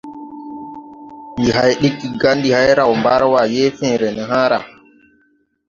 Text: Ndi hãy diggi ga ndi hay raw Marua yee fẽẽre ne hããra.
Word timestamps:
Ndi 1.39 1.49
hãy 1.57 1.71
diggi 1.81 2.07
ga 2.21 2.31
ndi 2.37 2.49
hay 2.55 2.69
raw 2.79 2.91
Marua 3.03 3.41
yee 3.53 3.73
fẽẽre 3.77 4.09
ne 4.15 4.23
hããra. 4.29 4.59